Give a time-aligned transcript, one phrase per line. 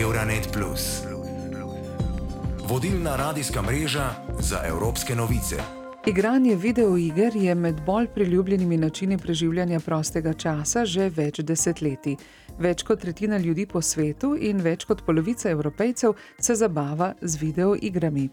[0.00, 0.58] Euronet.
[2.68, 5.56] Vodilna radijska mreža za evropske novice.
[6.06, 12.16] Igranje videoiger je med bolj priljubljenimi načini preživljanja prostega časa že več desetletij.
[12.58, 18.28] Več kot tretjina ljudi po svetu in več kot polovica evropejcev se zabava z videoigrami.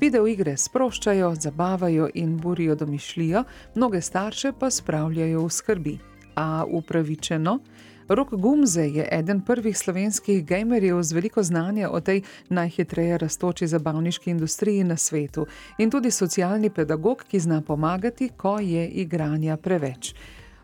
[0.00, 3.44] Videoigre sproščajo, zabavajo in burijo domišljijo,
[3.74, 5.98] mnoge starše pa spravljajo v skrbi.
[6.36, 7.60] A upravičeno?
[8.08, 14.30] Rok Gumze je eden prvih slovenskih gamerjev z veliko znanja o tej najhitreje raztoči zabavniški
[14.30, 15.46] industriji na svetu
[15.78, 20.14] in tudi socialni pedagog, ki zna pomagati, ko je igranja preveč.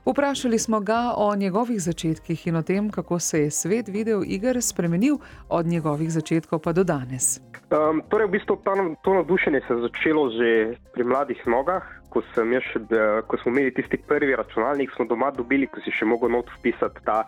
[0.04, 5.18] Vprašali smo ga o njegovih začetkih in o tem, kako se je svet videoiger spremenil
[5.48, 7.40] od njegovih začetkov pa do danes.
[7.70, 8.74] Um, torej, v bistvu ta,
[9.04, 11.86] to navdušenje se je začelo že pri mladih nogah.
[12.10, 12.80] Ko, še,
[13.26, 17.00] ko smo imeli tisti prvi računalnik, smo doma dobili, ko si še mogel not vpisati
[17.06, 17.22] ta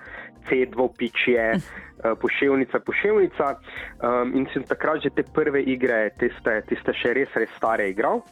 [0.51, 3.54] C2 pičje, uh, poševnica, poševnica.
[4.02, 8.27] Um, in sem takrat že te prve igre, tiste, tiste še res, res stare igral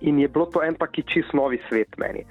[0.00, 2.24] in je bilo to en taki čist novi svet meni.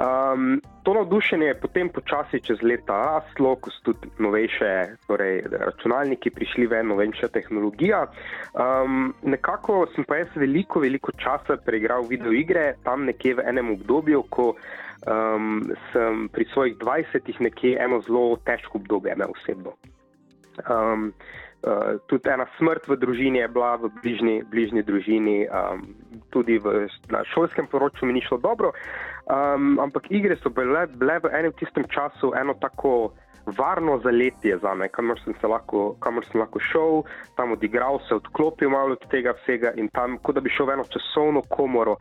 [0.00, 4.70] Um, to navdušenje je potem počasi čez leta raslo, ko so tudi novejše
[5.06, 8.06] torej, računalniki prišli ven, novejša tehnologija.
[8.54, 14.24] Um, nekako sem pa jaz veliko, veliko časa preigral videoigre, tam nekje v enem obdobju,
[14.30, 14.54] ko
[15.06, 19.76] um, sem pri svojih 20-ih nekje eno zelo težko obdobje imel osebno.
[20.68, 21.12] Um,
[21.64, 25.86] uh, tudi ena smrt v družini je bila v bližnji, bližnji družini, um,
[26.30, 28.72] tudi v, na šolskem poročju mi ni šlo dobro.
[29.30, 33.12] Um, ampak igre so bile, bile v enem tistem času eno tako
[33.46, 37.02] varno zaletje za me, kamor sem, lahko, kamor sem lahko šel,
[37.36, 40.76] tam odigral se, odklopil malo od tega vsega in tam, kot da bi šel v
[40.76, 41.96] eno časovno komoro,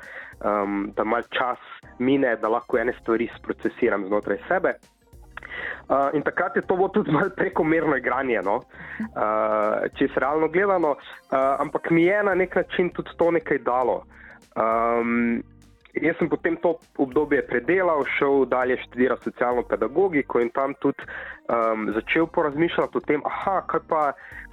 [0.45, 1.61] um, da mal čas
[1.99, 4.75] mine, da lahko ene stvari sprocesiram znotraj sebe.
[5.91, 8.55] Uh, in takrat je to bilo tudi malo prekomerno igranje, no?
[8.55, 13.57] uh, če se realno gledano, uh, ampak mi je na nek način tudi to nekaj
[13.65, 14.03] dalo.
[14.55, 15.41] Um,
[15.91, 21.03] Jaz sem potem to obdobje predelal, šel dalje študirati socialno pedagogiko in tam tudi
[21.51, 24.03] um, začel porazmišljati o tem, aha, kaj pa,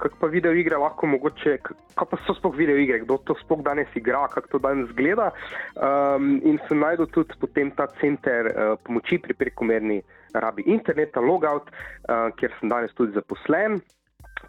[0.03, 3.63] kaj pa video igre lahko mogoče, kaj pa so sploh video igre, kdo to sploh
[3.63, 5.31] danes igra, kako to danes zgleda.
[5.79, 10.01] Um, in sem najdel tudi potem ta center uh, pomoči pri prekomerni
[10.33, 13.79] rabi interneta, logout, uh, kjer sem danes tudi zaposlen.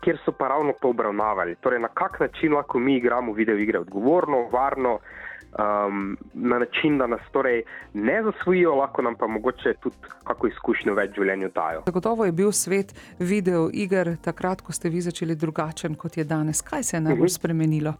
[0.00, 3.78] Ker so pa ravno to obravnavali, torej na kak način lahko mi igramo video igre
[3.78, 5.00] odgovorno, varno,
[5.58, 7.62] um, na način, da nas torej
[7.94, 11.82] ne zasvojijo, lahko nam pa mogoče tudi kako izkušnjo več življenju dajo.
[11.86, 16.62] Zagotovo je bil svet video iger takrat, ko ste vi začeli drugačen kot je danes.
[16.62, 17.32] Kaj se je najbolj uh mhm.
[17.32, 17.38] -huh.
[17.38, 17.94] spremenilo?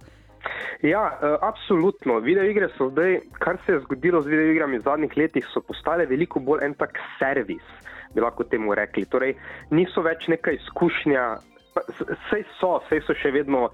[0.82, 2.18] Ja, uh, absolutno.
[2.24, 5.60] Video igre so zdaj, kar se je zgodilo z video igrami v zadnjih letih, so
[5.60, 7.66] postale veliko bolj en tak servis,
[8.14, 9.04] bi lahko temu rekli.
[9.04, 9.34] Torej,
[9.70, 11.24] niso več neka izkušnja,
[11.76, 13.68] vse so, vse so še vedno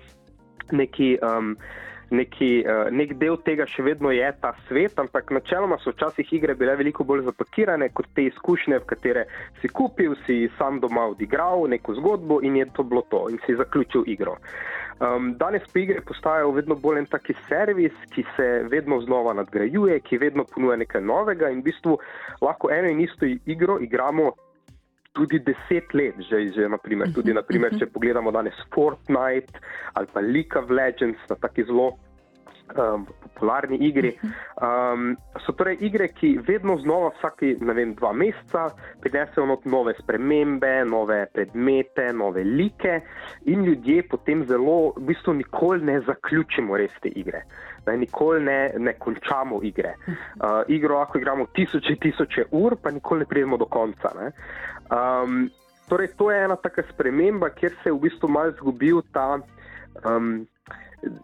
[0.72, 1.16] neki.
[1.22, 1.56] Um,
[2.11, 6.55] neki, uh, nek del tega še vedno je ta svet, ampak načeloma so včasih igre
[6.55, 9.27] bile veliko bolj zapakirane kot te izkušnje, v katere
[9.61, 13.56] si kupil, si sam doma odigral neko zgodbo in je to bilo to in si
[13.59, 14.37] zaključil igro.
[14.97, 20.00] Um, danes pa igre postajajo vedno bolj en taki servis, ki se vedno znova nadgrajuje,
[20.00, 21.99] ki vedno ponuja nekaj novega in v bistvu
[22.41, 24.33] lahko eno in isto igro igramo.
[25.16, 29.62] Tudi deset let, že, že naprimer, tudi naprimer, če pogledamo danes Fortnite
[29.97, 31.94] ali pa League of Legends, na taki zelo
[32.75, 34.19] um, popularni igri.
[34.62, 38.69] Um, so torej igre, ki vedno znova, vsake vem, dva meseca,
[39.00, 43.00] prinesejo nove spremembe, nove predmete, nove like,
[43.44, 47.44] in ljudje potem zelo, v bistvu, nikoli ne zaključimo res te igre.
[47.87, 49.94] Ne, nikoli ne, ne končamo igre.
[50.06, 54.10] Uh, igro lahko igramo tisoče, tisoče ur, pa nikoli ne pridemo do konca.
[54.91, 55.47] Um,
[55.88, 59.38] torej, to je ena taka sprememba, kjer se je v bistvu malo izgubil ta.
[60.05, 60.47] Um,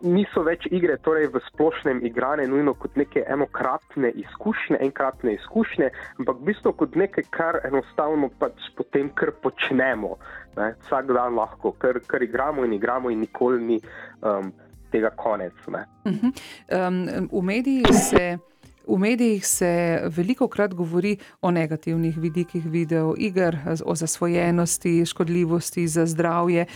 [0.00, 5.90] niso več igre, torej v splošnem igrane, nujno kot neke enokratne izkušnje, enkratne izkušnje,
[6.22, 10.16] ampak v bistvu kot nekaj, kar enostavno pač potem kar počnemo,
[10.56, 10.72] ne?
[10.86, 13.80] vsak dan lahko, kar, kar igramo in igramo in nikoli ni
[14.22, 14.52] um,
[14.92, 15.54] tega konec.
[15.66, 15.74] Uh
[16.04, 16.32] -huh.
[16.70, 18.51] um, v medijih se.
[18.86, 26.66] V medijih se veliko krat govori o negativnih vidikih videoiger, o zasvojenosti, škodljivosti za zdravje.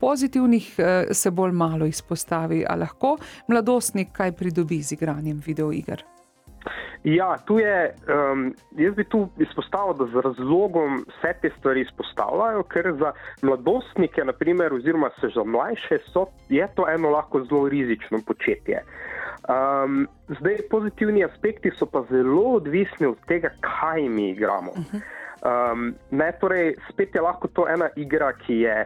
[0.00, 0.76] Pozitivnih
[1.10, 2.64] se bolj malo izpostavi.
[2.68, 3.16] A lahko
[3.48, 6.04] mladostnik kaj pridobi z igranjem videoiger?
[7.04, 12.62] Ja, tu je, um, jaz bi tu izpostavil, da z razlogom vse te stvari izpostavljajo,
[12.62, 13.12] ker za
[13.42, 18.82] mladostnike, naprimer, oziroma za mlajše, so, je to eno lahko zelo rizično početje.
[19.46, 20.08] Um,
[20.38, 24.72] zdaj, pozitivni aspekti so pa zelo odvisni od tega, kaj mi igramo.
[24.74, 28.76] Um, ne, torej, spet je lahko to ena igra, ki je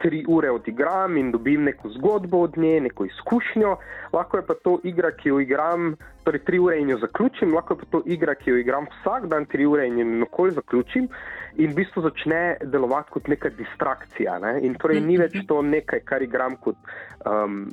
[0.00, 3.76] tri ure odigram in dobim neko zgodbo od nje, neko izkušnjo,
[4.12, 5.92] lahko je pa to igra, ki jo igram,
[6.24, 9.28] torej tri ure in jo zaključim, lahko je pa to igra, ki jo igram vsak
[9.28, 11.08] dan tri ure in jo nikoli zaključim
[11.56, 14.38] in v bistvu začne delovati kot neka distrakcija.
[14.38, 14.52] Ne?
[14.66, 16.78] In torej ni več to nekaj, kar igram kot,
[17.26, 17.64] um,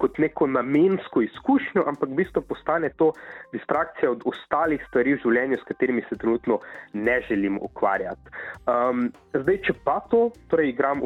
[0.00, 3.10] kot neko namensko izkušnjo, ampak v bistvu postane to
[3.52, 6.60] distrakcija od ostalih stvari v življenju, s katerimi se trenutno
[6.94, 8.34] ne želim ukvarjati.
[8.70, 11.02] Um, zdaj, če pa to, torej igram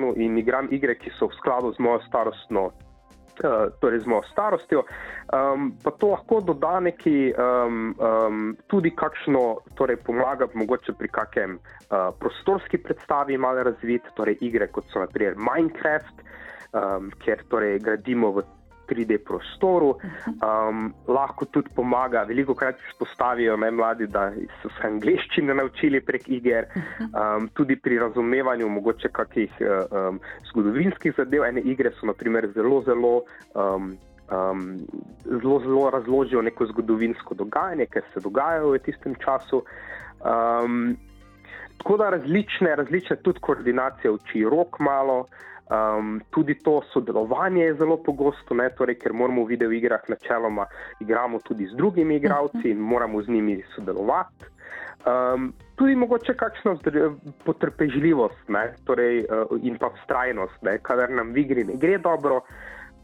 [0.00, 2.70] uravnoteženo in igram igre, ki so v skladu z mojo starostno
[3.40, 4.84] Eh, torej z mojo starostjo,
[5.32, 11.56] um, pa to lahko doda neki um, um, tudi kakšno, torej pomaga mogoče pri kakem
[11.56, 16.20] uh, prostorski predstavi malo razvit, torej igre kot so naprimer Minecraft,
[16.76, 18.44] um, kjer torej gradimo v
[18.90, 19.94] 3D prostoru.
[20.26, 24.30] Um, lahko tudi pomaga, veliko krat izpostavijo ne, mladi, da
[24.62, 26.68] so se angliščine naučili prek iger,
[27.10, 30.20] um, tudi pri razumevanju mogoče kakih um,
[30.50, 31.46] zgodovinskih zadev.
[31.48, 33.16] Ene igre so naprimer zelo, zelo.
[33.54, 33.92] Um,
[34.30, 34.76] Um,
[35.24, 39.64] zelo, zelo razložijo neko zgodovinsko dogajanje, kar se dogaja v tistem času.
[40.22, 40.96] Um,
[41.78, 45.24] tako da različne, različne tudi koordinacije uči rok malo,
[45.70, 50.66] Um, tudi to sodelovanje je zelo pogosto, ne, torej, ker moramo v videoigrah načeloma
[51.00, 54.50] igrati tudi z drugimi igravci in moramo z njimi sodelovati.
[55.06, 56.74] Um, tudi mogoče kakšno
[57.44, 62.42] potrpežljivost ne, torej, uh, in pa vztrajnost, kadar nam v igri ne gre dobro,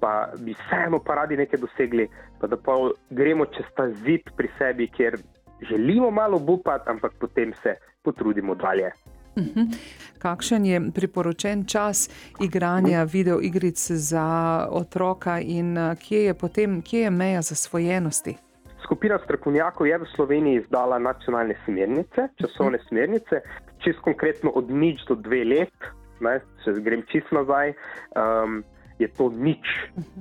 [0.01, 2.09] pa bi vseeno pa radi nekaj dosegli,
[2.41, 2.75] pa da pa
[3.11, 5.17] gremo čez ta zid pri sebi, kjer
[5.63, 8.91] želimo malo upati, ampak potem se potrudimo dalje.
[9.37, 9.61] Mhm.
[10.19, 12.09] Kakšen je priporočen čas
[12.41, 14.27] igranja videoigric za
[14.71, 18.37] otroka in eh, kje je, potem, kje je meja zasvojenosti?
[18.85, 23.41] Skupina strokovnjakov je v Sloveniji izdala nacionalne smernice, časovne smernice,
[23.85, 25.89] čisto konkretno od nič do dve let,
[26.21, 27.75] ne, če grem čisto nazaj,
[28.15, 28.63] um,
[28.99, 29.65] je to nič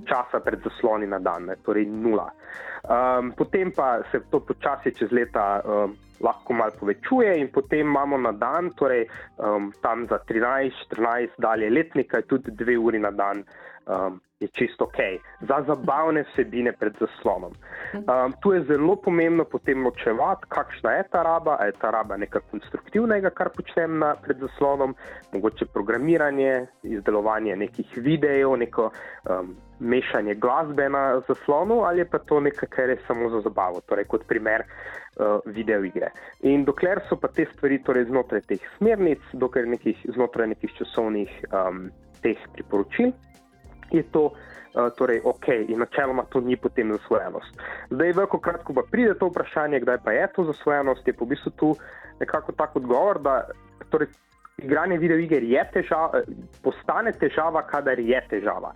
[0.05, 2.29] časa pred zasloni na dan, ne, torej nula.
[2.85, 8.17] Um, potem pa se to počasi čez leta um, lahko malo povečuje, in potem imamo
[8.17, 9.07] na dan, torej
[9.37, 13.43] um, tam za 13-14 dalje letnika, tudi dve uri na dan.
[13.85, 14.97] Um, je čisto ok,
[15.41, 17.53] za zabavne vsebine pred zaslonom.
[17.93, 22.17] Um, tu je zelo pomembno potem ločevati, kakšna je ta raba, ali je ta raba
[22.17, 24.95] nekaj konstruktivnega, kar počnem na, pred zaslonom,
[25.33, 28.89] mogoče programiranje, izdelovanje nekih videov, neko
[29.29, 34.05] um, mešanje glasbe na zaslonu, ali pa to nekaj, kar je samo za zabavo, torej
[34.05, 36.11] kot primer uh, videoigre.
[36.41, 41.39] In dokler so pa te stvari torej znotraj teh smernic, dokler nekih, znotraj nekih časovnih
[41.53, 41.87] um,
[42.21, 43.13] teh priporočil,
[43.91, 44.31] je to.
[44.75, 47.61] Uh, torej, ok, in načeloma to ni potem zasvojenost.
[47.95, 51.25] Zdaj, veliko krat, ko pa pride to vprašanje, kdaj pa je to zasvojenost, je po
[51.25, 51.69] bistvu tu
[52.19, 53.37] nekako tak odgovor, da
[53.87, 54.11] torej,
[54.59, 56.25] igranje videoiger je težava,
[56.59, 58.73] postane težava, kadar je težava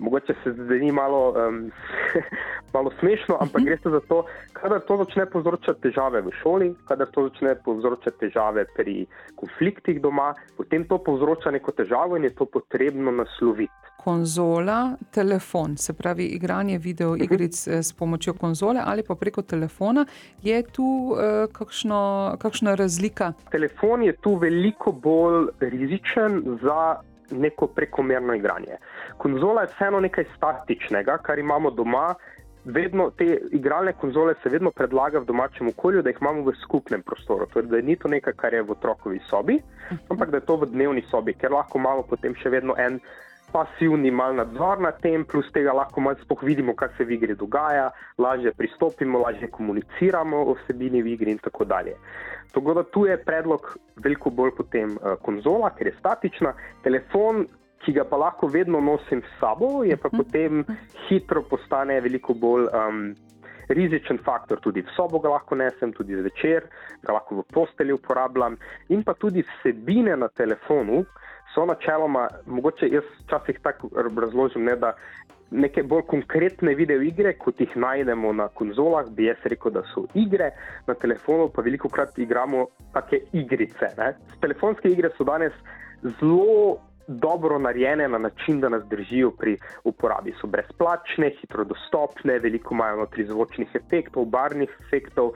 [0.00, 1.70] mogoče se zdaj malo, um,
[2.74, 3.72] malo smešno, ampak uh mhm.
[3.72, 3.82] -huh.
[3.82, 8.64] gre za to, kadar to začne povzročati težave v šoli, kadar to začne povzročati težave
[8.76, 9.06] pri
[9.36, 13.79] konfliktih doma, potem to povzroča neko težavo in je to potrebno nasloviti.
[14.04, 17.78] Konzola, telefon, se pravi igranje videoigric uh mhm.
[17.78, 17.82] -huh.
[17.82, 20.06] s pomočjo konzole ali pa preko telefona,
[20.42, 23.32] je tu uh, kakšno, kakšna razlika?
[23.50, 26.96] Telefon je tu veliko bolj rizičen za
[27.30, 28.76] neko prekomerno igranje.
[29.16, 32.14] Konzola je vseeno nekaj statičnega, kar imamo doma.
[32.64, 37.02] Vedno te igralne konzole se vedno predlaga v domačem okolju, da jih imamo v skupnem
[37.02, 37.46] prostoru.
[37.52, 39.62] Torej, da ni to nekaj, kar je v otrokovi sobi,
[40.08, 43.00] ampak da je to v dnevni sobi, ker lahko imamo potem še vedno en
[43.52, 47.34] pasivni mal nadzor nad tem, plus tega lahko malo spoh vidimo, kaj se v igri
[47.34, 51.96] dogaja, lažje pristopimo, lažje komuniciramo o vsebini v igri in tako dalje.
[52.52, 57.46] Tako da tu je predlog veliko bolj potem uh, konzola, ker je statična, telefon,
[57.84, 60.16] ki ga pa lahko vedno nosim s sabo, je pa mhm.
[60.16, 60.64] potem
[61.08, 62.68] hitro postane veliko bolj.
[62.74, 63.12] Um,
[63.70, 66.66] Rizičen faktor, tudi v sobo ga lahko nesem, tudi zvečer,
[67.06, 68.56] ga lahko v postelji uporabljam,
[68.90, 71.04] in pa tudi vsebine na telefonu
[71.54, 74.94] so načeloma, mogoče jaz včasih tako razložim, ne, da
[75.50, 80.52] neke bolj konkretne videoigre, kot jih najdemo na konzolah, bi jaz rekel, da so igre,
[80.86, 83.90] na telefonu pa veliko krat igramo take igrice.
[83.98, 84.12] Ne.
[84.42, 85.54] Telefonske igre so danes
[86.20, 86.78] zelo
[87.10, 90.34] dobro narejene na način, da nas držijo pri uporabi.
[90.40, 95.32] So brezplačne, hitro dostopne, veliko imajo notri zvočnih efektov, barvnih efektov.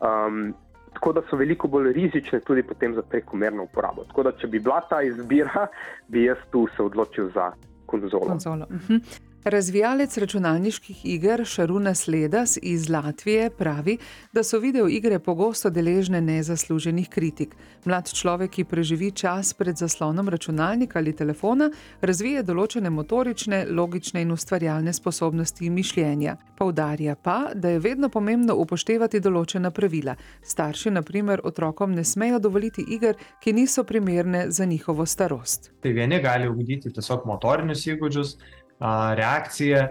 [0.00, 0.54] Um,
[0.94, 2.62] Tako da so veliko bolj rizične tudi
[2.94, 4.04] za prekomerno uporabo.
[4.04, 5.66] Tako da, če bi bila ta izbira,
[6.08, 7.50] bi jaz tu se odločil za
[7.86, 8.26] konzolo.
[8.26, 8.66] konzolo.
[8.70, 9.00] Uh -huh.
[9.44, 13.98] Razvijalec računalniških iger Šaruna Sledas iz Latvije pravi,
[14.32, 17.56] da so videoigre pogosto deležne nezasluženih kritik.
[17.84, 21.68] Mlad človek, ki preživi čas pred zaslonom računalnika ali telefona,
[22.00, 26.36] razvije določene motorične, logične in ustvarjalne sposobnosti mišljenja.
[26.56, 30.16] Poudarja pa, da je vedno pomembno upoštevati določena pravila.
[30.42, 35.70] Starši, na primer, otrokom ne smejo dovoliti iger, ki niso primerne za njihovo starost.
[35.82, 39.86] Tai vieni gali ugdyti tiesiog motorinius įgūdžius, a, reakciją,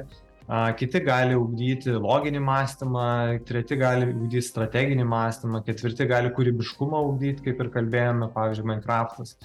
[0.78, 3.06] kiti gali ugdyti loginį mąstymą,
[3.48, 9.38] treti gali ugdyti strateginį mąstymą, ketvirti gali kūrybiškumą ugdyti, kaip ir kalbėjome, pavyzdžiui, Minecraftas.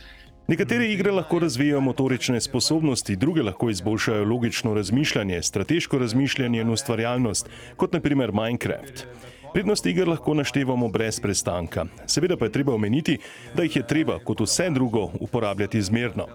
[0.48, 7.50] Nekatere igre lahko razvijajo motorične sposobnosti, druge lahko izboljšajo logično razmišljanje, strateško razmišljanje in ustvarjalnost,
[7.76, 9.04] kot naprimer Minecraft.
[9.52, 11.84] Prednost iger lahko naštevamo brez prestanka.
[12.06, 13.18] Seveda pa je treba omeniti,
[13.56, 16.26] da jih je treba, kot vse drugo, uporabljati zmerno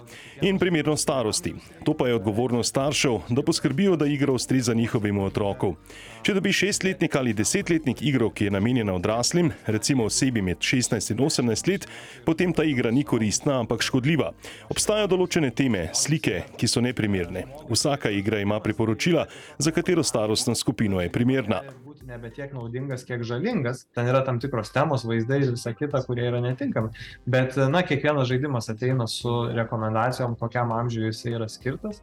[0.41, 1.53] in primerno starosti.
[1.83, 5.75] To pa je odgovornost staršev, da poskrbijo, da igra ustreza njihovemu otroku.
[6.23, 11.17] Če dobi šestletnik ali desetletnik igro, ki je namenjena odraslim, recimo osebi med 16 in
[11.17, 11.87] 18 let,
[12.25, 14.31] potem ta igra ni koristna, ampak škodljiva.
[14.69, 17.45] Obstajajo določene teme, slike, ki so neprimerne.
[17.69, 19.27] Vsaka igra ima priporočila,
[19.57, 21.61] za katero starostno skupino je primerna.
[22.03, 23.85] Nebe tiek naudingas, kiek žalingas.
[23.95, 26.91] Ten yra tam tikros temos, vaizdai ir visa kita, kurie yra netinkami.
[27.25, 32.01] Bet, na, kiekvienas žaidimas ateina su rekomendacijom, kokiam amžiui jisai yra skirtas.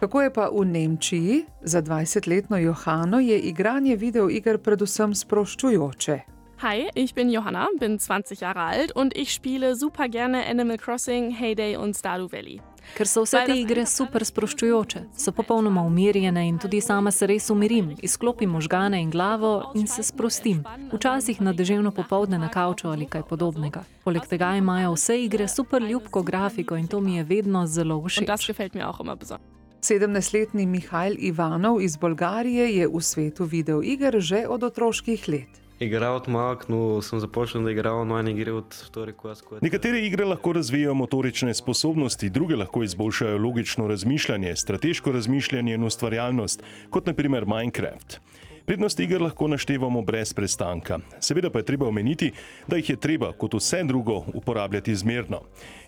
[0.00, 1.40] Kako je pa v Nemčiji?
[1.62, 6.20] Za 20-letno Johano je igranje videoiger predvsem sproščujoče.
[6.62, 11.30] Hi, ich bin Johanna, bin 20 Jahre alt und ich spiele super gerne Animal Crossing,
[11.30, 12.60] Heyday und Stardew Valley.
[12.96, 17.50] Ker so vse te igre super sproščujoče, so popolnoma umirjene in tudi sama se res
[17.50, 20.64] umirim, izklopim možgane in glavo in se sprostim.
[20.92, 23.84] Včasih na deževno popovdne na kavču ali kaj podobnega.
[24.04, 28.26] Poleg tega imajo vse igre super ljubko grafiko in to mi je vedno zelo všeč.
[28.48, 29.60] gefällt mir auch immer besonders.
[29.80, 35.69] 17-letni Mihajl Ivanov iz Bolgarije je v svetu videoiger že od otroških let.
[35.79, 39.99] Играл от малък, но съм започнал да играя онлайн игри от втори клас, което Nekatere
[39.99, 47.05] igre lahko razvijajo motorične sposobnosti, druge lahko izboljšajo logično razmišljanje, strateško razmišljanje in ustvarjalnost, kot
[47.05, 48.19] naprimer Minecraft.
[48.64, 50.98] Prednost iger lahko naštevamo brez prestanka.
[51.20, 52.32] Seveda pa je treba omeniti,
[52.68, 55.40] da jih je treba, kot vse drugo, uporabljati zmerno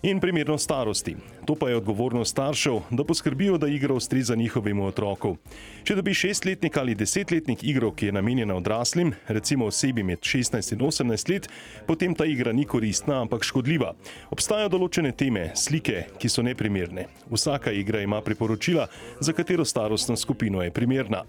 [0.03, 1.15] in primerno starosti.
[1.45, 5.37] To pa je odgovornost staršev, da poskrbijo, da igra ustreza njihovemu otroku.
[5.83, 10.79] Če dobi šestletnik ali desetletnik igro, ki je namenjena odraslim, recimo osebi med 16 in
[10.79, 11.49] 18 let,
[11.87, 13.93] potem ta igra ni koristna, ampak škodljiva.
[14.31, 17.07] Obstajajo določene teme, slike, ki so neprimerne.
[17.31, 18.87] Vsaka igra ima priporočila,
[19.19, 21.23] za katero starostno skupino je primerna.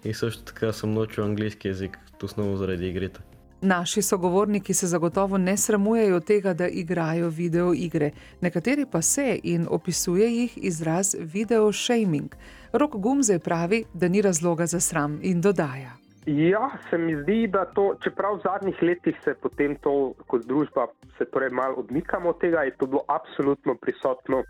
[0.00, 0.08] таки.
[0.08, 3.20] И също така съм научил английски язик, основно заради игрите.
[3.60, 10.28] Naši sogovorniki se zagotovo ne sramujejo tega, da igrajo videoigre, nekateri pa se in opisuje
[10.36, 12.34] jih izraz video shaming.
[12.72, 15.96] Rok Gumze pravi, da ni razloga za sram in dodaja.
[16.26, 20.86] Ja, se mi zdi, da to, čeprav v zadnjih letih se potem to kot družba
[21.18, 24.42] se torej malo odmikamo od tega, je to bilo absolutno prisotno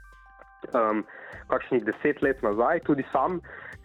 [0.72, 1.04] um,
[1.48, 2.80] kakšnih deset let nazaj.
[2.80, 3.40] Tudi sam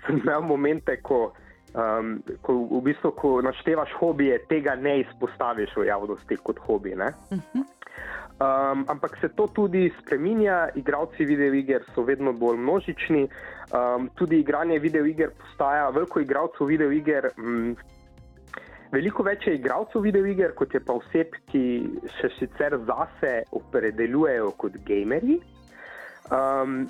[0.05, 1.33] sem imel momente, ko,
[1.76, 6.96] um, ko v bistvu, ko naštevaš hobije, tega ne izpostaviš v javnosti kot hobi.
[6.96, 7.12] Ne?
[8.36, 13.28] Um, ampak se to tudi spreminja, igravci videoiger so vedno bolj množični,
[13.72, 17.30] um, tudi igranje videoiger postaja, veliko igralcev videoiger.
[17.38, 17.76] Um,
[18.92, 21.62] Veliko več je igralcev videoiger, kot je pa oseb, ki
[22.20, 25.40] se sicer zase opredeljujejo kot gamerji.
[26.30, 26.86] Um,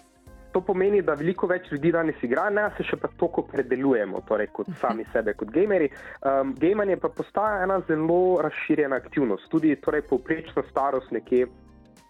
[0.57, 4.49] to pomeni, da veliko več ljudi danes igra, ne se še pa toliko opredeljujemo, torej
[4.57, 5.91] kot sami sebe kot gamerji.
[6.25, 9.51] Um, Gamanje pa postaja ena zelo razširjena aktivnost.
[9.53, 11.47] Tudi torej, povprečna starost nekje.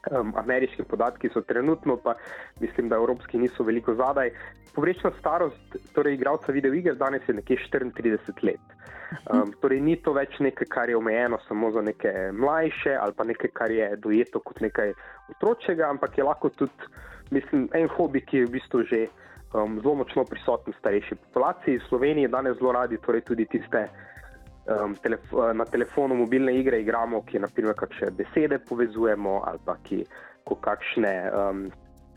[0.06, 2.14] Um, ameriški podatki so trenutno, pa
[2.60, 4.30] mislim, da evropski niso veliko zadaj.
[4.74, 8.76] Povprečna starost torej, igralca videoiger danes je nekje 34 let.
[9.32, 13.24] Um, torej, ni to več nekaj, kar je omejeno samo za neke mlajše ali pa
[13.24, 14.94] nekaj, kar je dojeto kot nekaj
[15.34, 16.90] otročjega, ampak je lahko tudi
[17.30, 19.06] mislim, en hobi, ki je v bistvu že
[19.54, 21.78] um, zelo močno prisoten v starejši populaciji.
[21.78, 23.88] V Sloveniji danes zelo radi torej, tudi tiste
[24.68, 30.04] um, telef na telefonu mobilne igre igramo, ki naprimer kakšne besede povezujemo ali pa ki
[30.60, 31.16] kakšne.
[31.32, 31.66] Um,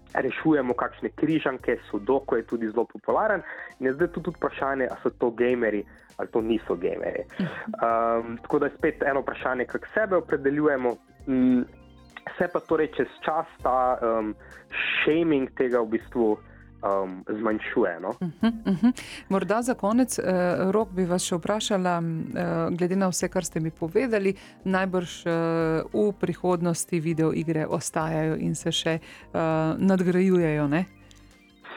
[0.10, 3.44] Rešujemo kakšne križanke, sodoko je tudi zelo popularen.
[3.78, 5.84] In je zdaj tu tudi vprašanje, ali so to gameri
[6.18, 7.24] ali to niso gameri.
[7.40, 10.96] Um, tako da je spet eno vprašanje, kako sebe opredeljujemo.
[11.28, 11.62] Mm,
[12.38, 14.36] se pa torej čez čas ta um,
[15.04, 16.38] shaming tega v bistvu
[16.84, 18.00] um, zmanjšuje.
[18.00, 18.10] No?
[18.10, 18.92] Uh -huh.
[19.30, 20.26] Morda za konec, uh,
[20.72, 25.32] Rok, bi vas še vprašala, uh, glede na vse, kar ste mi povedali, najbrž uh,
[25.94, 29.40] v prihodnosti videoigre ostajajo in se še uh,
[29.78, 30.68] nadgrajujejo.
[30.68, 30.86] Ne?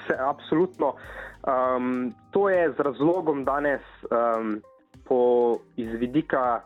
[0.06, 0.94] se absolutno.
[1.42, 3.80] Um, to je z razlogom danes
[4.11, 4.62] um,
[5.04, 6.62] po izvidika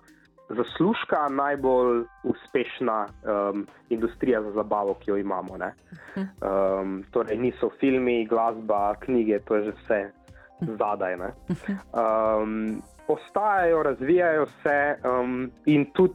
[0.48, 5.58] zaslužka najbolj uspešna um, industrija za zabavo, ki jo imamo.
[6.16, 10.10] Um, torej, niso filmi, glasba, knjige, to je že vse
[10.78, 11.14] zadaj.
[11.14, 16.14] Um, ostajajo, razvijajo se um, in tudi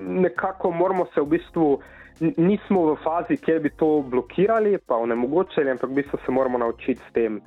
[0.00, 1.80] nekako moramo se v bistvu.
[2.20, 7.00] Nismo v fazi, kjer bi to blokirali, pa onemogočili, ampak v bistvu se moramo naučiti
[7.10, 7.40] s tem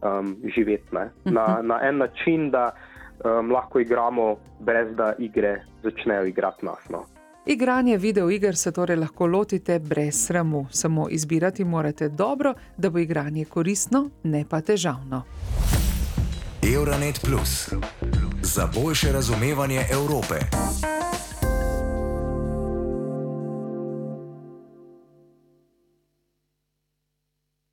[0.00, 2.72] um, živeti na, na en način, da
[3.24, 6.88] um, lahko igramo, brez da igre začnejo igrati nas.
[6.90, 7.04] No.
[7.46, 13.44] Igranje videoiger se torej lahko lotite brez sramu, samo izbirati morate dobro, da bo igranje
[13.44, 15.22] koristno, ne pa težavno.
[16.74, 17.72] Euronet Plus
[18.42, 20.34] za boljše razumevanje Evrope.